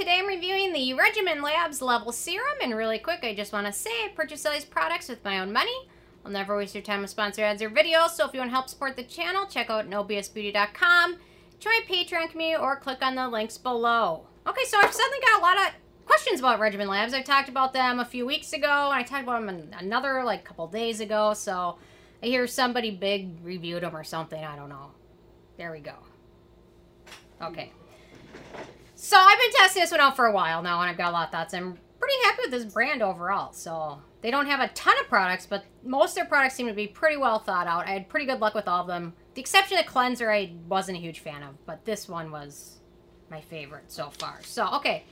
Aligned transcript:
Today 0.00 0.18
I'm 0.18 0.26
reviewing 0.26 0.72
the 0.72 0.94
Regimen 0.94 1.42
Labs 1.42 1.82
Level 1.82 2.10
Serum, 2.10 2.56
and 2.62 2.74
really 2.74 2.98
quick, 2.98 3.20
I 3.22 3.34
just 3.34 3.52
want 3.52 3.66
to 3.66 3.72
say 3.72 3.90
I 3.90 4.08
purchase 4.14 4.46
all 4.46 4.52
these 4.54 4.64
products 4.64 5.10
with 5.10 5.22
my 5.22 5.40
own 5.40 5.52
money. 5.52 5.76
I'll 6.24 6.32
never 6.32 6.56
waste 6.56 6.74
your 6.74 6.82
time 6.82 7.02
with 7.02 7.10
sponsor 7.10 7.44
ads 7.44 7.60
or 7.60 7.68
videos, 7.68 8.12
so 8.12 8.26
if 8.26 8.32
you 8.32 8.40
want 8.40 8.48
to 8.48 8.54
help 8.54 8.70
support 8.70 8.96
the 8.96 9.02
channel, 9.02 9.44
check 9.44 9.68
out 9.68 9.90
nobsbeauty.com, 9.90 11.18
join 11.58 11.82
Patreon 11.82 12.30
community, 12.30 12.56
or 12.58 12.76
click 12.76 13.02
on 13.02 13.14
the 13.14 13.28
links 13.28 13.58
below. 13.58 14.26
Okay, 14.46 14.64
so 14.64 14.78
I've 14.78 14.90
suddenly 14.90 15.18
got 15.20 15.38
a 15.38 15.42
lot 15.42 15.58
of 15.58 15.74
questions 16.06 16.40
about 16.40 16.60
Regimen 16.60 16.88
Labs. 16.88 17.12
I 17.12 17.20
talked 17.20 17.50
about 17.50 17.74
them 17.74 18.00
a 18.00 18.06
few 18.06 18.24
weeks 18.24 18.54
ago, 18.54 18.88
and 18.90 18.98
I 18.98 19.02
talked 19.02 19.24
about 19.24 19.44
them 19.44 19.70
another, 19.78 20.24
like, 20.24 20.46
couple 20.46 20.66
days 20.66 21.00
ago, 21.00 21.34
so 21.34 21.76
I 22.22 22.26
hear 22.26 22.46
somebody 22.46 22.90
big 22.90 23.44
reviewed 23.44 23.82
them 23.82 23.94
or 23.94 24.04
something, 24.04 24.42
I 24.42 24.56
don't 24.56 24.70
know. 24.70 24.92
There 25.58 25.70
we 25.70 25.80
go. 25.80 25.96
Okay. 27.42 27.72
So 29.02 29.16
I've 29.16 29.38
been 29.40 29.52
testing 29.52 29.80
this 29.80 29.90
one 29.90 30.00
out 30.00 30.14
for 30.14 30.26
a 30.26 30.32
while 30.32 30.62
now, 30.62 30.78
and 30.82 30.90
I've 30.90 30.98
got 30.98 31.08
a 31.08 31.12
lot 31.12 31.28
of 31.28 31.32
thoughts. 31.32 31.54
I'm 31.54 31.78
pretty 31.98 32.14
happy 32.24 32.42
with 32.42 32.50
this 32.50 32.70
brand 32.70 33.00
overall. 33.00 33.50
So 33.54 33.98
they 34.20 34.30
don't 34.30 34.44
have 34.44 34.60
a 34.60 34.68
ton 34.74 34.94
of 35.00 35.08
products, 35.08 35.46
but 35.46 35.64
most 35.82 36.10
of 36.10 36.16
their 36.16 36.26
products 36.26 36.54
seem 36.54 36.66
to 36.66 36.74
be 36.74 36.86
pretty 36.86 37.16
well 37.16 37.38
thought 37.38 37.66
out. 37.66 37.86
I 37.86 37.92
had 37.92 38.10
pretty 38.10 38.26
good 38.26 38.40
luck 38.40 38.54
with 38.54 38.68
all 38.68 38.82
of 38.82 38.86
them. 38.86 39.14
The 39.32 39.40
exception 39.40 39.78
of 39.78 39.86
cleanser, 39.86 40.30
I 40.30 40.52
wasn't 40.68 40.98
a 40.98 41.00
huge 41.00 41.20
fan 41.20 41.42
of, 41.42 41.54
but 41.64 41.82
this 41.86 42.10
one 42.10 42.30
was 42.30 42.76
my 43.30 43.40
favorite 43.40 43.90
so 43.90 44.10
far. 44.10 44.40
So, 44.42 44.68
okay. 44.74 45.04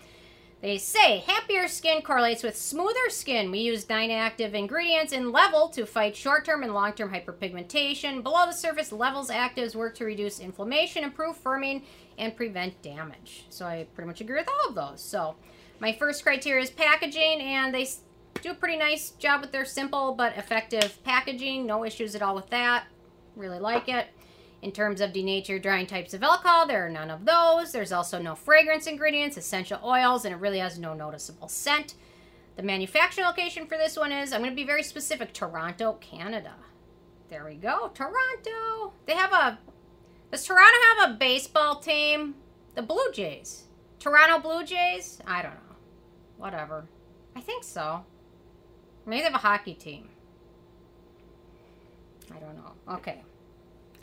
They 0.60 0.76
say 0.78 1.18
happier 1.18 1.68
skin 1.68 2.02
correlates 2.02 2.42
with 2.42 2.56
smoother 2.56 3.10
skin. 3.10 3.52
We 3.52 3.60
use 3.60 3.88
nine 3.88 4.10
active 4.10 4.54
ingredients 4.54 5.12
in 5.12 5.30
Level 5.30 5.68
to 5.68 5.86
fight 5.86 6.16
short-term 6.16 6.64
and 6.64 6.74
long-term 6.74 7.12
hyperpigmentation. 7.12 8.24
Below 8.24 8.46
the 8.46 8.52
surface, 8.52 8.90
Level's 8.90 9.30
actives 9.30 9.76
work 9.76 9.94
to 9.96 10.04
reduce 10.04 10.40
inflammation, 10.40 11.04
improve 11.04 11.40
firming, 11.42 11.82
and 12.18 12.34
prevent 12.36 12.82
damage. 12.82 13.46
So 13.50 13.66
I 13.66 13.86
pretty 13.94 14.08
much 14.08 14.20
agree 14.20 14.40
with 14.40 14.48
all 14.48 14.68
of 14.68 14.74
those. 14.74 15.00
So 15.00 15.36
my 15.78 15.92
first 15.92 16.24
criteria 16.24 16.64
is 16.64 16.70
packaging, 16.70 17.40
and 17.40 17.72
they 17.72 17.88
do 18.42 18.50
a 18.50 18.54
pretty 18.54 18.76
nice 18.76 19.10
job 19.10 19.42
with 19.42 19.52
their 19.52 19.64
simple 19.64 20.12
but 20.12 20.36
effective 20.36 20.98
packaging. 21.04 21.66
No 21.66 21.84
issues 21.84 22.16
at 22.16 22.22
all 22.22 22.34
with 22.34 22.50
that. 22.50 22.88
Really 23.36 23.60
like 23.60 23.88
it. 23.88 24.08
In 24.60 24.72
terms 24.72 25.00
of 25.00 25.12
denatured 25.12 25.62
drying 25.62 25.86
types 25.86 26.14
of 26.14 26.22
alcohol, 26.22 26.66
there 26.66 26.84
are 26.84 26.90
none 26.90 27.10
of 27.10 27.24
those. 27.24 27.70
There's 27.70 27.92
also 27.92 28.20
no 28.20 28.34
fragrance 28.34 28.88
ingredients, 28.88 29.36
essential 29.36 29.78
oils, 29.84 30.24
and 30.24 30.34
it 30.34 30.38
really 30.38 30.58
has 30.58 30.78
no 30.78 30.94
noticeable 30.94 31.48
scent. 31.48 31.94
The 32.56 32.64
manufacturing 32.64 33.26
location 33.26 33.66
for 33.66 33.78
this 33.78 33.96
one 33.96 34.10
is, 34.10 34.32
I'm 34.32 34.40
going 34.40 34.50
to 34.50 34.56
be 34.56 34.64
very 34.64 34.82
specific, 34.82 35.32
Toronto, 35.32 35.92
Canada. 36.00 36.54
There 37.30 37.44
we 37.44 37.54
go, 37.54 37.92
Toronto. 37.94 38.94
They 39.06 39.14
have 39.14 39.32
a, 39.32 39.58
does 40.32 40.44
Toronto 40.44 40.78
have 40.96 41.10
a 41.10 41.14
baseball 41.14 41.76
team? 41.78 42.34
The 42.74 42.82
Blue 42.82 43.12
Jays. 43.12 43.64
Toronto 44.00 44.40
Blue 44.40 44.64
Jays? 44.64 45.20
I 45.24 45.42
don't 45.42 45.54
know. 45.54 45.76
Whatever. 46.36 46.86
I 47.36 47.40
think 47.40 47.62
so. 47.62 48.04
Maybe 49.06 49.20
they 49.20 49.24
have 49.26 49.34
a 49.34 49.38
hockey 49.38 49.74
team. 49.74 50.08
I 52.34 52.40
don't 52.40 52.56
know. 52.56 52.72
Okay 52.96 53.22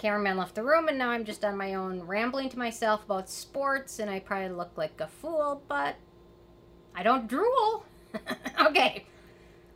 cameraman 0.06 0.38
left 0.38 0.53
the 0.53 0.61
room, 0.61 0.88
and 0.88 1.00
now 1.00 1.09
I'm 1.09 1.25
just 1.25 1.44
on 1.44 1.58
my 1.58 1.73
own 1.73 2.02
rambling 2.02 2.48
to 2.50 2.59
myself 2.59 3.03
about 3.06 3.28
sports, 3.28 3.98
and 3.98 4.08
I 4.08 4.20
probably 4.20 4.50
look 4.50 4.70
like 4.75 5.02
a 5.02 5.08
fool, 5.08 5.64
but 5.67 5.95
I 6.94 7.02
don't 7.02 7.28
drool. 7.28 7.86
okay. 8.67 9.08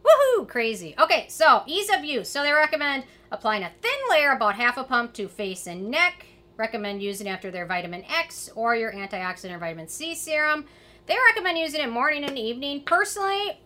Woohoo! 0.06 0.48
Crazy. 0.48 0.94
Okay, 1.00 1.26
so 1.30 1.64
ease 1.66 1.90
of 1.90 2.06
use. 2.06 2.30
So 2.30 2.44
they 2.44 2.52
recommend 2.52 3.06
applying 3.32 3.64
a 3.64 3.72
thin 3.82 3.92
layer, 4.12 4.32
about 4.32 4.54
half 4.54 4.78
a 4.78 4.84
pump 4.84 5.14
to 5.14 5.28
face 5.28 5.66
and 5.66 5.90
neck. 5.90 6.28
Recommend 6.58 7.02
using 7.02 7.28
after 7.28 7.50
their 7.50 7.66
vitamin 7.66 8.04
X 8.08 8.52
or 8.54 8.76
your 8.76 8.92
antioxidant 8.92 9.56
or 9.56 9.58
vitamin 9.58 9.88
C 9.88 10.14
serum. 10.14 10.66
They 11.08 11.16
recommend 11.30 11.58
using 11.58 11.82
it 11.82 11.90
morning 11.90 12.24
and 12.24 12.38
evening. 12.38 12.84
Personally, 12.84 13.60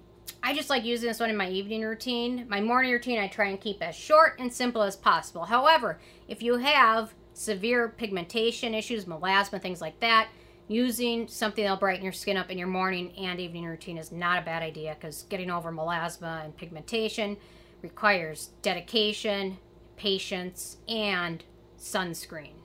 I 0.45 0.53
just 0.53 0.69
like 0.69 0.83
using 0.83 1.08
this 1.08 1.22
one 1.22 1.30
in 1.30 1.38
my 1.38 1.47
evening 1.47 1.83
routine. 1.83 2.45
My 2.49 2.59
morning 2.59 2.91
routine, 2.91 3.17
I 3.17 3.30
try 3.30 3.47
and 3.47 3.61
keep 3.61 3.81
as 3.81 3.95
short 3.95 4.39
and 4.39 4.52
simple 4.52 4.81
as 4.81 4.98
possible. 4.98 5.45
However, 5.45 5.99
if 6.27 6.43
you 6.43 6.58
have 6.58 7.14
severe 7.33 7.87
pigmentation 7.87 8.73
issues, 8.73 9.05
melasma, 9.05 9.61
things 9.61 9.80
like 9.80 9.98
that, 10.02 10.27
using 10.67 11.30
something 11.30 11.64
that'll 11.64 11.77
brighten 11.77 12.04
your 12.04 12.11
skin 12.11 12.36
up 12.36 12.52
in 12.52 12.58
your 12.58 12.67
morning 12.67 13.14
and 13.17 13.39
evening 13.39 13.64
routine 13.64 13.98
is 13.98 14.11
not 14.11 14.37
a 14.37 14.45
bad 14.45 14.61
idea 14.61 14.98
because 14.99 15.23
getting 15.30 15.49
over 15.49 15.71
melasma 15.71 16.43
and 16.43 16.58
pigmentation 16.58 17.37
requires 17.81 18.49
dedication, 18.61 19.58
patience, 19.95 20.75
and 20.89 21.45
sunscreen. 21.80 22.55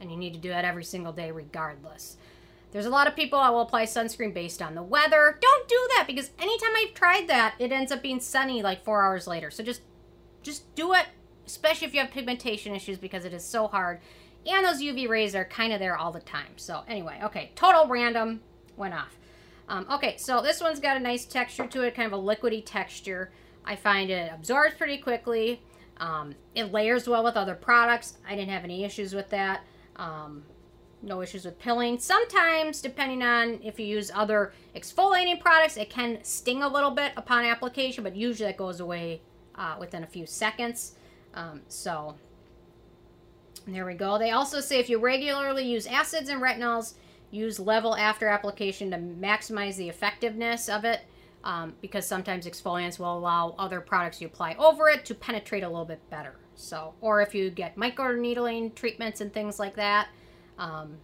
And 0.00 0.10
you 0.10 0.16
need 0.16 0.32
to 0.32 0.40
do 0.40 0.48
that 0.48 0.64
every 0.64 0.84
single 0.84 1.12
day 1.12 1.30
regardless. 1.30 2.16
There's 2.72 2.86
a 2.86 2.90
lot 2.90 3.06
of 3.06 3.14
people 3.14 3.38
that 3.38 3.52
will 3.52 3.60
apply 3.60 3.84
sunscreen 3.84 4.32
based 4.32 4.62
on 4.62 4.74
the 4.74 4.82
weather. 4.82 5.38
Don't 5.40 5.68
do 5.68 5.88
that 5.96 6.06
because 6.06 6.30
anytime 6.38 6.70
I've 6.74 6.94
tried 6.94 7.28
that, 7.28 7.54
it 7.58 7.70
ends 7.70 7.92
up 7.92 8.02
being 8.02 8.18
sunny 8.18 8.62
like 8.62 8.82
four 8.82 9.04
hours 9.04 9.26
later. 9.26 9.50
So 9.50 9.62
just, 9.62 9.82
just 10.42 10.74
do 10.74 10.94
it, 10.94 11.06
especially 11.46 11.86
if 11.86 11.94
you 11.94 12.00
have 12.00 12.10
pigmentation 12.10 12.74
issues 12.74 12.96
because 12.96 13.26
it 13.26 13.34
is 13.34 13.44
so 13.44 13.68
hard. 13.68 14.00
And 14.46 14.64
those 14.64 14.80
UV 14.80 15.06
rays 15.08 15.34
are 15.34 15.44
kind 15.44 15.72
of 15.72 15.80
there 15.80 15.96
all 15.96 16.12
the 16.12 16.20
time. 16.20 16.56
So 16.56 16.82
anyway, 16.88 17.20
okay, 17.22 17.52
total 17.54 17.86
random 17.86 18.40
went 18.76 18.94
off. 18.94 19.18
Um, 19.68 19.86
okay, 19.90 20.16
so 20.16 20.40
this 20.40 20.60
one's 20.60 20.80
got 20.80 20.96
a 20.96 21.00
nice 21.00 21.26
texture 21.26 21.66
to 21.66 21.82
it, 21.82 21.94
kind 21.94 22.12
of 22.12 22.18
a 22.18 22.22
liquidy 22.22 22.62
texture. 22.64 23.30
I 23.64 23.76
find 23.76 24.10
it 24.10 24.32
absorbs 24.34 24.74
pretty 24.74 24.98
quickly. 24.98 25.62
Um, 25.98 26.34
it 26.54 26.72
layers 26.72 27.06
well 27.06 27.22
with 27.22 27.36
other 27.36 27.54
products. 27.54 28.18
I 28.26 28.34
didn't 28.34 28.50
have 28.50 28.64
any 28.64 28.84
issues 28.84 29.14
with 29.14 29.30
that. 29.30 29.62
Um, 29.96 30.42
no 31.02 31.20
issues 31.20 31.44
with 31.44 31.58
pilling. 31.58 31.98
Sometimes, 31.98 32.80
depending 32.80 33.22
on 33.22 33.58
if 33.62 33.78
you 33.78 33.86
use 33.86 34.10
other 34.14 34.52
exfoliating 34.76 35.40
products, 35.40 35.76
it 35.76 35.90
can 35.90 36.22
sting 36.22 36.62
a 36.62 36.68
little 36.68 36.90
bit 36.90 37.12
upon 37.16 37.44
application, 37.44 38.04
but 38.04 38.16
usually 38.16 38.48
it 38.50 38.56
goes 38.56 38.80
away 38.80 39.20
uh, 39.56 39.76
within 39.78 40.04
a 40.04 40.06
few 40.06 40.26
seconds. 40.26 40.94
Um, 41.34 41.62
so, 41.68 42.14
there 43.66 43.86
we 43.86 43.94
go. 43.94 44.18
They 44.18 44.30
also 44.30 44.60
say 44.60 44.78
if 44.78 44.88
you 44.88 44.98
regularly 44.98 45.64
use 45.64 45.86
acids 45.86 46.28
and 46.28 46.40
retinols, 46.40 46.94
use 47.30 47.58
level 47.58 47.96
after 47.96 48.28
application 48.28 48.90
to 48.90 48.98
maximize 48.98 49.76
the 49.76 49.88
effectiveness 49.88 50.68
of 50.68 50.84
it. 50.84 51.00
Um, 51.44 51.74
because 51.80 52.06
sometimes 52.06 52.46
exfoliants 52.46 53.00
will 53.00 53.18
allow 53.18 53.56
other 53.58 53.80
products 53.80 54.20
you 54.20 54.28
apply 54.28 54.54
over 54.60 54.88
it 54.88 55.04
to 55.06 55.14
penetrate 55.16 55.64
a 55.64 55.68
little 55.68 55.84
bit 55.84 55.98
better. 56.08 56.36
So, 56.54 56.94
or 57.00 57.20
if 57.20 57.34
you 57.34 57.50
get 57.50 57.74
microneedling 57.74 58.76
treatments 58.76 59.20
and 59.20 59.32
things 59.32 59.58
like 59.58 59.74
that, 59.74 60.06
um, 60.58 60.96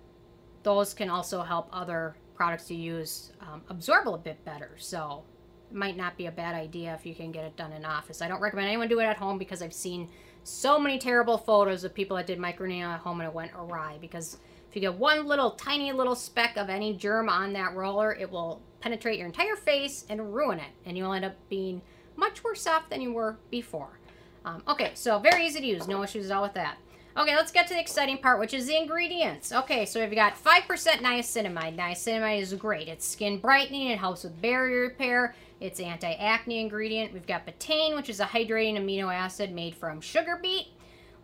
those 0.62 0.94
can 0.94 1.10
also 1.10 1.42
help 1.42 1.68
other 1.72 2.16
products 2.34 2.70
you 2.70 2.76
use 2.76 3.32
um, 3.40 3.62
absorb 3.68 4.06
a 4.06 4.16
bit 4.16 4.44
better. 4.44 4.70
So 4.78 5.24
it 5.70 5.76
might 5.76 5.96
not 5.96 6.16
be 6.16 6.26
a 6.26 6.32
bad 6.32 6.54
idea 6.54 6.94
if 6.94 7.04
you 7.04 7.14
can 7.14 7.32
get 7.32 7.44
it 7.44 7.56
done 7.56 7.72
in 7.72 7.84
office. 7.84 8.22
I 8.22 8.28
don't 8.28 8.40
recommend 8.40 8.68
anyone 8.68 8.88
do 8.88 9.00
it 9.00 9.04
at 9.04 9.16
home 9.16 9.38
because 9.38 9.62
I've 9.62 9.72
seen 9.72 10.08
so 10.44 10.78
many 10.78 10.98
terrible 10.98 11.36
photos 11.36 11.84
of 11.84 11.94
people 11.94 12.16
that 12.16 12.26
did 12.26 12.38
microneedling 12.38 12.94
at 12.94 13.00
home 13.00 13.20
and 13.20 13.28
it 13.28 13.34
went 13.34 13.52
awry 13.56 13.98
because 14.00 14.38
if 14.68 14.76
you 14.76 14.80
get 14.80 14.94
one 14.94 15.26
little 15.26 15.52
tiny 15.52 15.92
little 15.92 16.14
speck 16.14 16.56
of 16.56 16.68
any 16.68 16.94
germ 16.94 17.28
on 17.28 17.52
that 17.54 17.74
roller, 17.74 18.14
it 18.14 18.30
will 18.30 18.60
penetrate 18.80 19.18
your 19.18 19.26
entire 19.26 19.56
face 19.56 20.04
and 20.08 20.34
ruin 20.34 20.58
it. 20.58 20.70
And 20.84 20.96
you'll 20.96 21.12
end 21.12 21.24
up 21.24 21.36
being 21.48 21.82
much 22.16 22.44
worse 22.44 22.66
off 22.66 22.88
than 22.90 23.00
you 23.00 23.12
were 23.12 23.38
before. 23.50 23.98
Um, 24.44 24.62
okay, 24.68 24.92
so 24.94 25.18
very 25.18 25.46
easy 25.46 25.60
to 25.60 25.66
use. 25.66 25.88
No 25.88 26.02
issues 26.02 26.30
at 26.30 26.36
all 26.36 26.42
with 26.42 26.54
that. 26.54 26.78
Okay, 27.18 27.34
let's 27.34 27.50
get 27.50 27.66
to 27.66 27.74
the 27.74 27.80
exciting 27.80 28.18
part, 28.18 28.38
which 28.38 28.54
is 28.54 28.68
the 28.68 28.76
ingredients. 28.76 29.50
Okay, 29.50 29.84
so 29.86 29.98
we've 29.98 30.14
got 30.14 30.36
5% 30.36 30.68
niacinamide. 30.68 31.76
Niacinamide 31.76 32.40
is 32.40 32.54
great. 32.54 32.86
It's 32.86 33.04
skin 33.04 33.40
brightening. 33.40 33.88
It 33.88 33.98
helps 33.98 34.22
with 34.22 34.40
barrier 34.40 34.82
repair. 34.82 35.34
It's 35.58 35.80
anti-acne 35.80 36.60
ingredient. 36.60 37.12
We've 37.12 37.26
got 37.26 37.44
betaine, 37.44 37.96
which 37.96 38.08
is 38.08 38.20
a 38.20 38.24
hydrating 38.24 38.76
amino 38.78 39.12
acid 39.12 39.50
made 39.52 39.74
from 39.74 40.00
sugar 40.00 40.38
beet. 40.40 40.68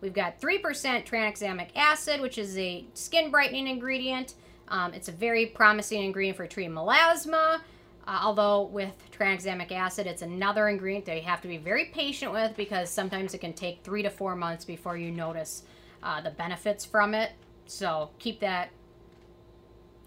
We've 0.00 0.12
got 0.12 0.40
3% 0.40 0.60
tranexamic 1.06 1.68
acid, 1.76 2.20
which 2.20 2.38
is 2.38 2.58
a 2.58 2.84
skin 2.94 3.30
brightening 3.30 3.68
ingredient. 3.68 4.34
Um, 4.66 4.94
it's 4.94 5.06
a 5.06 5.12
very 5.12 5.46
promising 5.46 6.02
ingredient 6.02 6.36
for 6.36 6.48
treating 6.48 6.74
melasma. 6.74 7.60
Uh, 8.08 8.20
although 8.20 8.62
with 8.62 8.96
tranexamic 9.16 9.70
acid, 9.70 10.08
it's 10.08 10.22
another 10.22 10.68
ingredient 10.68 11.04
that 11.04 11.14
you 11.14 11.22
have 11.22 11.40
to 11.42 11.48
be 11.48 11.56
very 11.56 11.84
patient 11.86 12.32
with 12.32 12.56
because 12.56 12.90
sometimes 12.90 13.32
it 13.32 13.38
can 13.38 13.52
take 13.52 13.84
three 13.84 14.02
to 14.02 14.10
four 14.10 14.34
months 14.34 14.64
before 14.64 14.96
you 14.96 15.12
notice 15.12 15.62
uh, 16.04 16.20
the 16.20 16.30
benefits 16.30 16.84
from 16.84 17.14
it. 17.14 17.32
So 17.66 18.10
keep 18.18 18.40
that 18.40 18.70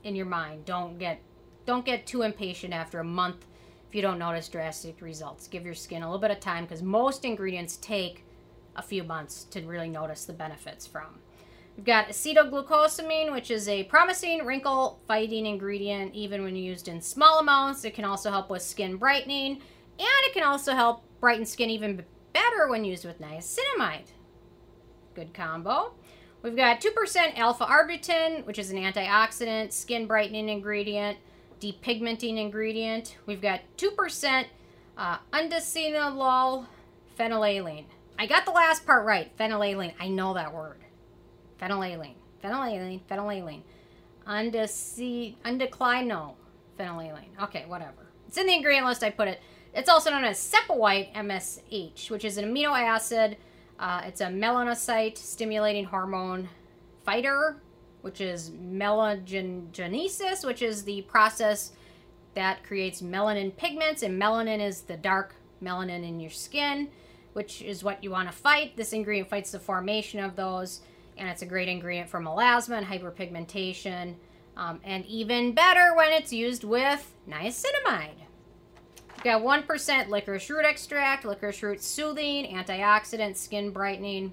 in 0.03 0.15
your 0.15 0.27
mind. 0.27 0.65
Don't 0.65 0.97
get 0.97 1.21
don't 1.65 1.85
get 1.85 2.05
too 2.07 2.21
impatient 2.21 2.73
after 2.73 2.99
a 2.99 3.03
month 3.03 3.45
if 3.89 3.95
you 3.95 4.01
don't 4.01 4.19
notice 4.19 4.47
drastic 4.47 5.01
results. 5.01 5.47
Give 5.47 5.65
your 5.65 5.73
skin 5.73 6.01
a 6.01 6.05
little 6.05 6.21
bit 6.21 6.31
of 6.31 6.39
time 6.39 6.63
because 6.63 6.81
most 6.81 7.25
ingredients 7.25 7.77
take 7.77 8.23
a 8.77 8.81
few 8.81 9.03
months 9.03 9.44
to 9.45 9.61
really 9.61 9.89
notice 9.89 10.23
the 10.23 10.33
benefits 10.33 10.88
from. 10.88 11.19
We've 11.75 11.85
got 11.85 12.07
acetylglucosamine, 12.07 13.31
which 13.31 13.51
is 13.51 13.67
a 13.67 13.83
promising 13.83 14.45
wrinkle 14.45 15.00
fighting 15.07 15.45
ingredient 15.45 16.15
even 16.15 16.43
when 16.43 16.55
used 16.55 16.88
in 16.88 17.01
small 17.01 17.39
amounts. 17.39 17.85
It 17.85 17.93
can 17.93 18.05
also 18.05 18.31
help 18.31 18.50
with 18.50 18.61
skin 18.61 18.97
brightening 18.97 19.51
and 19.51 20.25
it 20.25 20.33
can 20.33 20.43
also 20.43 20.73
help 20.73 21.03
brighten 21.19 21.45
skin 21.45 21.69
even 21.69 22.03
better 22.33 22.67
when 22.67 22.85
used 22.85 23.05
with 23.05 23.19
niacinamide. 23.19 24.07
Good 25.17 25.33
combo. 25.33 25.93
We've 26.43 26.55
got 26.55 26.79
2% 26.79 27.39
alpha 27.39 27.65
arbutin, 27.65 28.45
which 28.45 28.59
is 28.59 28.69
an 28.69 28.77
antioxidant, 28.77 29.73
skin 29.73 30.05
brightening 30.05 30.47
ingredient. 30.47 31.17
depigmenting 31.59 32.37
ingredient. 32.37 33.17
We've 33.25 33.41
got 33.41 33.61
2% 33.77 34.45
uh, 34.95 35.17
phenylalanine. 37.17 37.85
I 38.19 38.27
got 38.27 38.45
the 38.45 38.51
last 38.51 38.85
part 38.85 39.07
right. 39.07 39.35
Phenylalanine. 39.39 39.95
I 39.99 40.07
know 40.07 40.35
that 40.35 40.53
word. 40.53 40.81
Phenylalanine. 41.59 42.13
Phenylalanine. 42.43 43.01
Phenylalanine. 43.09 43.63
Undece- 44.27 45.33
undeclinol 45.43 46.35
phenylalanine. 46.79 47.41
Okay, 47.41 47.65
whatever. 47.65 48.05
It's 48.27 48.37
in 48.37 48.45
the 48.45 48.53
ingredient 48.53 48.85
list. 48.85 49.03
I 49.03 49.09
put 49.09 49.29
it. 49.29 49.41
It's 49.73 49.89
also 49.89 50.11
known 50.11 50.25
as 50.25 50.37
Sepiwhite 50.37 51.11
MSH, 51.15 52.11
which 52.11 52.23
is 52.23 52.37
an 52.37 52.45
amino 52.45 52.79
acid. 52.79 53.37
Uh, 53.79 54.01
it's 54.06 54.21
a 54.21 54.27
melanocyte 54.27 55.18
stimulating 55.18 55.85
hormone 55.85 56.50
fighter, 57.03 57.62
which 58.01 58.21
is 58.21 58.50
melanogenesis, 58.51 60.45
which 60.45 60.62
is 60.62 60.83
the 60.83 61.01
process 61.03 61.71
that 62.33 62.63
creates 62.63 63.01
melanin 63.01 63.56
pigments, 63.56 64.03
and 64.03 64.21
melanin 64.21 64.59
is 64.59 64.81
the 64.81 64.97
dark 64.97 65.35
melanin 65.62 66.07
in 66.07 66.19
your 66.19 66.29
skin, 66.29 66.89
which 67.33 67.62
is 67.62 67.83
what 67.83 68.03
you 68.03 68.12
want 68.12 68.29
to 68.29 68.35
fight. 68.35 68.75
This 68.77 68.94
ingredient 68.94 69.29
fights 69.29 69.51
the 69.51 69.59
formation 69.59 70.19
of 70.19 70.35
those, 70.35 70.81
and 71.18 71.29
it's 71.29 71.41
a 71.41 71.47
great 71.47 71.68
ingredient 71.68 72.09
for 72.09 72.19
melasma 72.19 72.77
and 72.77 72.85
hyperpigmentation, 72.85 74.15
um, 74.56 74.79
and 74.83 75.06
even 75.06 75.53
better 75.53 75.95
when 75.95 76.12
it's 76.12 76.33
used 76.33 76.63
with 76.63 77.13
niacinamide. 77.29 78.26
We've 79.17 79.23
got 79.23 79.41
1% 79.41 80.09
licorice 80.09 80.47
root 80.47 80.63
extract, 80.63 81.25
licorice 81.25 81.63
root 81.63 81.81
soothing, 81.81 82.55
antioxidant, 82.55 83.35
skin 83.35 83.71
brightening. 83.71 84.31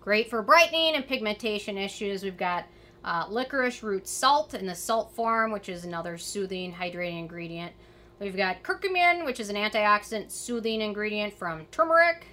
Great 0.00 0.30
for 0.30 0.42
brightening 0.42 0.94
and 0.94 1.04
pigmentation 1.04 1.76
issues. 1.76 2.22
We've 2.22 2.36
got 2.36 2.66
uh, 3.04 3.26
licorice 3.28 3.82
root 3.82 4.06
salt 4.06 4.54
in 4.54 4.66
the 4.66 4.76
salt 4.76 5.12
form, 5.16 5.50
which 5.50 5.68
is 5.68 5.84
another 5.84 6.16
soothing, 6.16 6.72
hydrating 6.72 7.18
ingredient. 7.18 7.72
We've 8.20 8.36
got 8.36 8.62
curcumin, 8.62 9.24
which 9.24 9.40
is 9.40 9.48
an 9.48 9.56
antioxidant 9.56 10.30
soothing 10.30 10.80
ingredient 10.80 11.34
from 11.34 11.66
turmeric. 11.72 12.26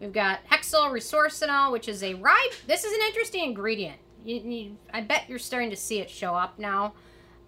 We've 0.00 0.12
got 0.12 0.46
hexyl 0.46 0.92
resorcinol, 0.92 1.72
which 1.72 1.88
is 1.88 2.04
a 2.04 2.14
rye. 2.14 2.50
This 2.68 2.84
is 2.84 2.92
an 2.92 3.00
interesting 3.08 3.42
ingredient. 3.42 3.98
You, 4.24 4.36
you, 4.36 4.76
I 4.94 5.00
bet 5.00 5.24
you're 5.28 5.40
starting 5.40 5.70
to 5.70 5.76
see 5.76 5.98
it 5.98 6.08
show 6.08 6.36
up 6.36 6.60
now. 6.60 6.94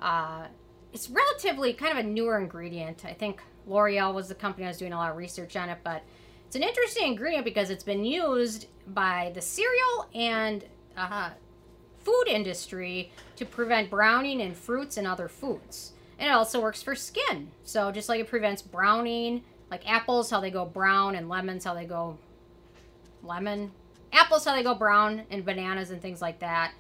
Uh, 0.01 0.47
it's 0.93 1.11
relatively 1.11 1.73
kind 1.73 1.93
of 1.93 2.05
a 2.05 2.09
newer 2.09 2.39
ingredient. 2.39 3.05
I 3.05 3.13
think 3.13 3.43
L'Oreal 3.67 4.15
was 4.15 4.29
the 4.29 4.35
company 4.35 4.65
I 4.65 4.69
was 4.69 4.79
doing 4.79 4.93
a 4.93 4.97
lot 4.97 5.11
of 5.11 5.17
research 5.17 5.57
on 5.57 5.69
it, 5.69 5.79
but 5.85 6.03
it's 6.47 6.57
an 6.57 6.63
interesting 6.63 7.09
ingredient 7.09 7.45
because 7.45 7.71
it's 7.71 7.85
been 7.85 8.05
used 8.05 8.67
by 8.87 9.33
the 9.35 9.43
cereal 9.43 10.09
and 10.15 10.65
uh, 10.97 11.31
food 11.99 12.25
industry 12.29 13.13
to 13.37 13.45
prevent 13.45 13.91
browning 13.91 14.41
in 14.41 14.55
fruits 14.55 14.97
and 14.97 15.07
other 15.07 15.29
foods. 15.29 15.93
And 16.19 16.29
it 16.29 16.33
also 16.33 16.61
works 16.61 16.83
for 16.83 16.95
skin. 16.95 17.51
So 17.65 17.93
just 17.93 18.09
like 18.09 18.21
it 18.21 18.29
prevents 18.29 18.63
browning, 18.63 19.45
like 19.71 19.89
apples, 19.89 20.31
how 20.31 20.41
they 20.41 20.51
go 20.51 20.65
brown, 20.65 21.15
and 21.15 21.29
lemons, 21.29 21.65
how 21.65 21.75
they 21.75 21.85
go 21.85 22.17
lemon. 23.23 23.71
Apples, 24.13 24.47
how 24.47 24.57
they 24.57 24.63
go 24.63 24.75
brown, 24.75 25.25
and 25.31 25.45
bananas 25.45 25.91
and 25.91 26.01
things 26.01 26.23
like 26.23 26.39
that. 26.41 26.73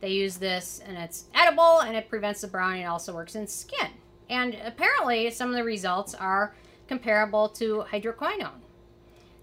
They 0.00 0.10
use 0.10 0.36
this, 0.36 0.80
and 0.86 0.96
it's 0.96 1.24
edible, 1.34 1.80
and 1.80 1.96
it 1.96 2.08
prevents 2.08 2.40
the 2.40 2.48
browning. 2.48 2.82
It 2.82 2.86
also 2.86 3.14
works 3.14 3.34
in 3.34 3.46
skin. 3.46 3.90
And 4.28 4.56
apparently, 4.64 5.30
some 5.30 5.50
of 5.50 5.56
the 5.56 5.64
results 5.64 6.14
are 6.14 6.54
comparable 6.88 7.48
to 7.50 7.84
hydroquinone. 7.90 8.60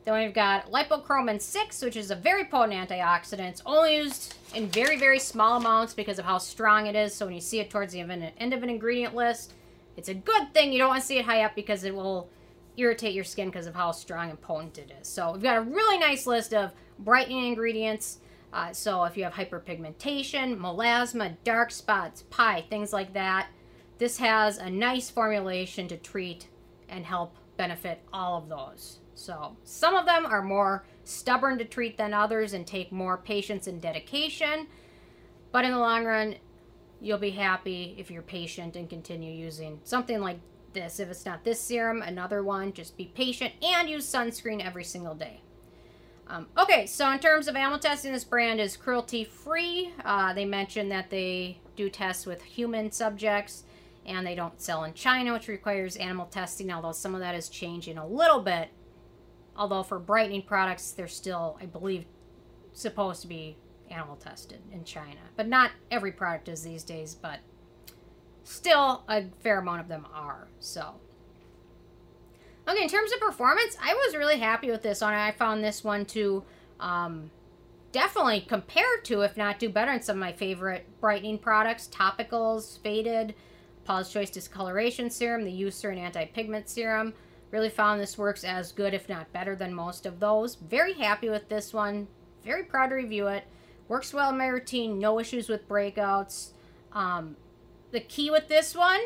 Then 0.05 0.23
we've 0.23 0.33
got 0.33 0.71
lipochroman 0.71 1.41
6, 1.41 1.81
which 1.81 1.97
is 1.97 2.11
a 2.11 2.15
very 2.15 2.45
potent 2.45 2.89
antioxidant. 2.89 3.49
It's 3.49 3.61
only 3.65 3.97
used 3.97 4.35
in 4.55 4.67
very, 4.69 4.97
very 4.97 5.19
small 5.19 5.57
amounts 5.57 5.93
because 5.93 6.17
of 6.17 6.23
how 6.23 6.37
strong 6.37 6.87
it 6.87 6.95
is. 6.95 7.13
So 7.13 7.25
when 7.25 7.35
you 7.35 7.41
see 7.41 7.59
it 7.59 7.69
towards 7.69 7.91
the 7.91 7.99
end 7.99 8.53
of 8.53 8.63
an 8.63 8.69
ingredient 8.69 9.15
list, 9.15 9.53
it's 9.97 10.07
a 10.07 10.13
good 10.13 10.53
thing. 10.53 10.71
You 10.71 10.79
don't 10.79 10.87
want 10.87 11.01
to 11.01 11.05
see 11.05 11.17
it 11.17 11.25
high 11.25 11.43
up 11.43 11.55
because 11.55 11.83
it 11.83 11.93
will 11.93 12.29
irritate 12.77 13.13
your 13.13 13.25
skin 13.25 13.49
because 13.49 13.67
of 13.67 13.75
how 13.75 13.91
strong 13.91 14.29
and 14.29 14.39
potent 14.39 14.77
it 14.77 14.93
is. 15.01 15.09
So 15.09 15.33
we've 15.33 15.43
got 15.43 15.57
a 15.57 15.61
really 15.61 15.97
nice 15.97 16.25
list 16.25 16.53
of 16.53 16.71
brightening 16.99 17.45
ingredients. 17.45 18.19
Uh, 18.53 18.71
so 18.71 19.03
if 19.03 19.17
you 19.17 19.23
have 19.23 19.33
hyperpigmentation, 19.33 20.57
melasma, 20.57 21.35
dark 21.43 21.71
spots, 21.71 22.23
pie, 22.29 22.63
things 22.69 22.93
like 22.93 23.13
that, 23.13 23.47
this 23.97 24.17
has 24.17 24.57
a 24.57 24.69
nice 24.69 25.09
formulation 25.09 25.87
to 25.87 25.97
treat 25.97 26.47
and 26.89 27.05
help 27.05 27.35
benefit 27.57 28.01
all 28.13 28.37
of 28.37 28.49
those. 28.49 28.99
So 29.15 29.57
some 29.63 29.95
of 29.95 30.05
them 30.05 30.25
are 30.25 30.41
more 30.41 30.85
stubborn 31.03 31.57
to 31.57 31.65
treat 31.65 31.97
than 31.97 32.13
others 32.13 32.53
and 32.53 32.65
take 32.65 32.91
more 32.91 33.17
patience 33.17 33.67
and 33.67 33.81
dedication. 33.81 34.67
But 35.51 35.65
in 35.65 35.71
the 35.71 35.79
long 35.79 36.05
run, 36.05 36.35
you'll 37.01 37.17
be 37.17 37.31
happy 37.31 37.95
if 37.97 38.11
you're 38.11 38.21
patient 38.21 38.75
and 38.75 38.89
continue 38.89 39.33
using 39.33 39.79
something 39.83 40.19
like 40.19 40.39
this. 40.73 40.99
If 40.99 41.09
it's 41.09 41.25
not 41.25 41.43
this 41.43 41.59
serum, 41.59 42.01
another 42.01 42.43
one, 42.43 42.73
just 42.73 42.95
be 42.95 43.05
patient 43.05 43.53
and 43.61 43.89
use 43.89 44.05
sunscreen 44.05 44.63
every 44.63 44.83
single 44.83 45.15
day. 45.15 45.41
Um, 46.29 46.47
okay, 46.57 46.85
so 46.85 47.09
in 47.11 47.19
terms 47.19 47.47
of 47.47 47.55
animal 47.55 47.79
testing, 47.79 48.11
this 48.11 48.23
brand 48.23 48.59
is 48.59 48.75
cruelty 48.75 49.23
free. 49.23 49.93
Uh, 50.03 50.33
they 50.33 50.45
mentioned 50.45 50.91
that 50.91 51.09
they 51.09 51.59
do 51.75 51.89
tests 51.89 52.25
with 52.25 52.41
human 52.43 52.91
subjects 52.91 53.63
and 54.05 54.25
they 54.25 54.35
don't 54.35 54.61
sell 54.61 54.83
in 54.83 54.93
China, 54.93 55.33
which 55.33 55.47
requires 55.47 55.95
animal 55.97 56.25
testing, 56.25 56.71
although 56.71 56.91
some 56.91 57.13
of 57.13 57.21
that 57.21 57.35
is 57.35 57.49
changing 57.49 57.97
a 57.97 58.07
little 58.07 58.41
bit 58.41 58.69
Although 59.57 59.83
for 59.83 59.97
brightening 59.97 60.43
products, 60.43 60.91
they're 60.91 61.07
still, 61.07 61.57
I 61.59 61.65
believe, 61.65 62.05
supposed 62.73 63.21
to 63.23 63.27
be 63.27 63.57
animal 63.89 64.15
tested 64.15 64.61
in 64.71 64.83
China. 64.83 65.19
But 65.35 65.47
not 65.47 65.71
every 65.89 66.11
product 66.11 66.47
is 66.47 66.63
these 66.63 66.83
days, 66.83 67.15
but 67.15 67.39
still 68.43 69.03
a 69.09 69.25
fair 69.39 69.59
amount 69.59 69.81
of 69.81 69.87
them 69.87 70.05
are. 70.13 70.47
So. 70.59 70.95
Okay, 72.67 72.83
in 72.83 72.89
terms 72.89 73.13
of 73.13 73.21
performance, 73.21 73.77
I 73.81 73.93
was 73.93 74.15
really 74.15 74.39
happy 74.39 74.69
with 74.69 74.83
this 74.83 74.99
one. 74.99 75.13
I 75.13 75.31
found 75.31 75.63
this 75.63 75.85
one 75.85 76.03
to 76.07 76.43
um, 76.81 77.31
definitely 77.93 78.41
compare 78.41 78.97
to, 79.03 79.21
if 79.21 79.37
not 79.37 79.57
do 79.57 79.69
better, 79.69 79.93
in 79.93 80.01
some 80.01 80.17
of 80.17 80.19
my 80.19 80.33
favorite 80.33 80.85
brightening 80.99 81.37
products. 81.37 81.87
Topicals, 81.87 82.77
Faded, 82.79 83.35
Paula's 83.85 84.11
Choice 84.11 84.29
Discoloration 84.29 85.09
Serum, 85.09 85.45
the 85.45 85.61
Eucerin 85.61 85.97
Anti-Pigment 85.97 86.67
Serum. 86.67 87.13
Really 87.51 87.69
found 87.69 88.01
this 88.01 88.17
works 88.17 88.43
as 88.43 88.73
good, 88.73 88.93
if 88.93 89.07
not 89.07 89.31
better, 89.31 89.55
than 89.55 89.73
most 89.73 90.05
of 90.05 90.19
those. 90.19 90.55
Very 90.55 90.91
happy 90.91 91.29
with 91.29 91.47
this 91.47 91.73
one. 91.73 92.09
Very 92.43 92.63
proud 92.63 92.89
to 92.89 92.95
review 92.95 93.27
it. 93.27 93.45
Works 93.87 94.13
well 94.13 94.31
in 94.31 94.37
my 94.37 94.47
routine. 94.47 94.99
No 94.99 95.21
issues 95.21 95.47
with 95.47 95.69
breakouts. 95.69 96.49
Um, 96.91 97.37
the 97.91 98.01
key 98.01 98.29
with 98.29 98.49
this 98.49 98.75
one, 98.75 98.99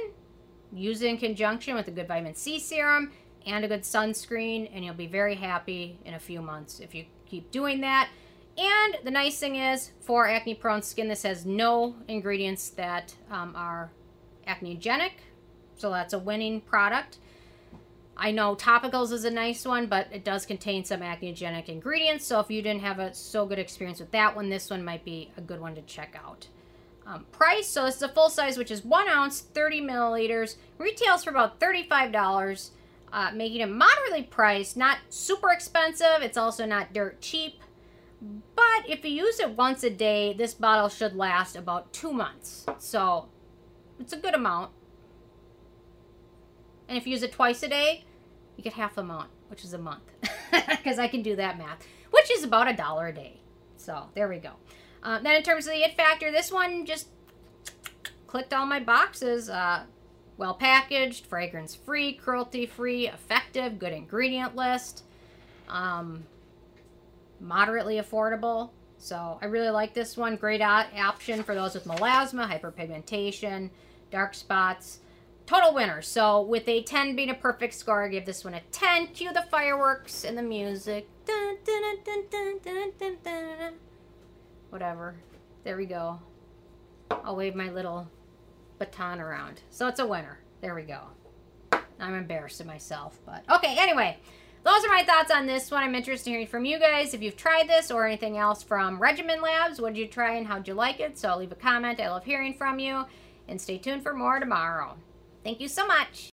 use 0.73 1.03
it 1.03 1.09
in 1.09 1.19
conjunction 1.19 1.75
with 1.75 1.87
a 1.87 1.91
good 1.91 2.07
vitamin 2.07 2.33
C 2.33 2.57
serum 2.59 3.11
and 3.45 3.65
a 3.65 3.67
good 3.67 3.83
sunscreen, 3.83 4.69
and 4.73 4.83
you'll 4.83 4.93
be 4.93 5.07
very 5.07 5.35
happy 5.35 5.97
in 6.05 6.13
a 6.13 6.19
few 6.19 6.41
months 6.41 6.79
if 6.79 6.93
you 6.93 7.05
keep 7.25 7.51
doing 7.51 7.81
that. 7.81 8.09
And 8.57 8.97
the 9.03 9.11
nice 9.11 9.39
thing 9.39 9.55
is, 9.55 9.91
for 10.01 10.27
acne-prone 10.27 10.81
skin, 10.81 11.07
this 11.07 11.23
has 11.23 11.45
no 11.45 11.95
ingredients 12.07 12.69
that 12.71 13.15
um, 13.29 13.55
are 13.55 13.91
acneogenic, 14.47 15.11
so 15.75 15.89
that's 15.89 16.13
a 16.13 16.19
winning 16.19 16.61
product. 16.61 17.17
I 18.17 18.31
know 18.31 18.55
topicals 18.55 19.11
is 19.11 19.25
a 19.25 19.31
nice 19.31 19.65
one, 19.65 19.87
but 19.87 20.07
it 20.11 20.23
does 20.23 20.45
contain 20.45 20.83
some 20.83 20.99
acneogenic 20.99 21.69
ingredients. 21.69 22.25
So 22.25 22.39
if 22.39 22.51
you 22.51 22.61
didn't 22.61 22.81
have 22.81 22.99
a 22.99 23.13
so 23.13 23.45
good 23.45 23.57
experience 23.57 23.99
with 23.99 24.11
that 24.11 24.35
one, 24.35 24.49
this 24.49 24.69
one 24.69 24.83
might 24.83 25.03
be 25.03 25.31
a 25.37 25.41
good 25.41 25.59
one 25.59 25.73
to 25.75 25.81
check 25.83 26.19
out. 26.23 26.47
Um, 27.07 27.25
price, 27.31 27.67
so 27.67 27.85
this 27.85 27.95
is 27.95 28.03
a 28.03 28.09
full 28.09 28.29
size, 28.29 28.57
which 28.57 28.69
is 28.69 28.85
one 28.85 29.09
ounce, 29.09 29.41
30 29.41 29.81
milliliters. 29.81 30.57
Retails 30.77 31.23
for 31.23 31.31
about 31.31 31.59
$35, 31.59 32.69
uh, 33.11 33.31
making 33.33 33.61
it 33.61 33.69
moderately 33.69 34.23
priced. 34.23 34.77
Not 34.77 34.99
super 35.09 35.49
expensive. 35.49 36.21
It's 36.21 36.37
also 36.37 36.65
not 36.65 36.93
dirt 36.93 37.21
cheap. 37.21 37.61
But 38.21 38.87
if 38.87 39.03
you 39.03 39.11
use 39.11 39.39
it 39.39 39.57
once 39.57 39.83
a 39.83 39.89
day, 39.89 40.33
this 40.33 40.53
bottle 40.53 40.89
should 40.89 41.15
last 41.15 41.55
about 41.55 41.91
two 41.91 42.13
months. 42.13 42.65
So 42.77 43.29
it's 43.99 44.13
a 44.13 44.17
good 44.17 44.35
amount. 44.35 44.71
And 46.87 46.97
if 46.97 47.07
you 47.07 47.13
use 47.13 47.23
it 47.23 47.31
twice 47.31 47.63
a 47.63 47.67
day, 47.67 48.03
you 48.57 48.63
get 48.63 48.73
half 48.73 48.97
a 48.97 49.03
month, 49.03 49.29
which 49.47 49.63
is 49.63 49.73
a 49.73 49.77
month. 49.77 50.03
Because 50.51 50.99
I 50.99 51.07
can 51.07 51.21
do 51.21 51.37
that 51.37 51.57
math, 51.57 51.87
which 52.11 52.29
is 52.29 52.43
about 52.43 52.67
a 52.67 52.73
dollar 52.73 53.07
a 53.07 53.13
day. 53.13 53.39
So 53.77 54.09
there 54.13 54.27
we 54.27 54.37
go. 54.37 54.51
Uh, 55.01 55.19
then 55.19 55.35
in 55.35 55.43
terms 55.43 55.65
of 55.65 55.73
the 55.73 55.83
it 55.83 55.95
factor, 55.95 56.31
this 56.31 56.51
one 56.51 56.85
just 56.85 57.07
clicked 58.27 58.53
all 58.53 58.65
my 58.65 58.79
boxes. 58.79 59.49
Uh, 59.49 59.83
well 60.41 60.55
packaged, 60.55 61.27
fragrance 61.27 61.75
free, 61.75 62.13
cruelty 62.13 62.65
free, 62.65 63.07
effective, 63.07 63.77
good 63.77 63.93
ingredient 63.93 64.55
list, 64.55 65.03
um, 65.69 66.23
moderately 67.39 67.97
affordable. 67.97 68.71
So 68.97 69.37
I 69.39 69.45
really 69.45 69.69
like 69.69 69.93
this 69.93 70.17
one. 70.17 70.37
Great 70.37 70.63
option 70.63 71.43
for 71.43 71.53
those 71.53 71.75
with 71.75 71.85
melasma, 71.85 72.49
hyperpigmentation, 72.49 73.69
dark 74.09 74.33
spots 74.33 75.01
total 75.45 75.75
winner. 75.75 76.01
So 76.01 76.41
with 76.41 76.67
a 76.67 76.81
10 76.81 77.15
being 77.15 77.29
a 77.29 77.35
perfect 77.35 77.75
score, 77.75 78.05
I 78.05 78.07
give 78.07 78.25
this 78.25 78.43
one 78.43 78.55
a 78.55 78.61
10. 78.71 79.07
Cue 79.07 79.31
the 79.33 79.43
fireworks 79.51 80.23
and 80.23 80.35
the 80.35 80.41
music. 80.41 81.07
Dun, 81.25 81.57
dun, 81.63 81.97
dun, 83.23 83.73
Whatever. 84.71 85.13
There 85.63 85.77
we 85.77 85.85
go. 85.85 86.19
I'll 87.11 87.35
wave 87.35 87.53
my 87.53 87.69
little 87.69 88.07
baton 88.81 89.19
around. 89.21 89.61
So 89.69 89.87
it's 89.87 89.99
a 89.99 90.05
winner. 90.05 90.39
There 90.59 90.73
we 90.73 90.81
go. 90.81 91.01
I'm 91.99 92.15
embarrassed 92.15 92.59
of 92.59 92.65
myself, 92.65 93.19
but 93.25 93.43
okay, 93.49 93.75
anyway. 93.77 94.17
Those 94.63 94.83
are 94.83 94.89
my 94.89 95.03
thoughts 95.03 95.31
on 95.31 95.47
this 95.47 95.71
one. 95.71 95.83
I'm 95.83 95.95
interested 95.95 96.29
in 96.29 96.33
hearing 96.33 96.47
from 96.47 96.65
you 96.65 96.79
guys 96.79 97.13
if 97.13 97.21
you've 97.21 97.37
tried 97.37 97.67
this 97.67 97.89
or 97.91 98.05
anything 98.05 98.37
else 98.37 98.61
from 98.61 98.99
Regimen 98.99 99.41
Labs. 99.41 99.79
What 99.79 99.93
did 99.93 99.99
you 99.99 100.07
try 100.07 100.35
and 100.35 100.45
how'd 100.45 100.67
you 100.67 100.73
like 100.73 100.99
it? 100.99 101.17
So 101.17 101.29
I'll 101.29 101.37
leave 101.37 101.51
a 101.51 101.55
comment. 101.55 101.99
I 101.99 102.09
love 102.09 102.23
hearing 102.23 102.53
from 102.53 102.79
you. 102.79 103.05
And 103.47 103.59
stay 103.59 103.77
tuned 103.77 104.03
for 104.03 104.13
more 104.13 104.39
tomorrow. 104.39 104.97
Thank 105.43 105.61
you 105.61 105.67
so 105.67 105.85
much. 105.85 106.30